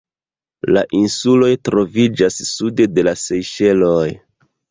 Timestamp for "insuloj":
0.99-1.49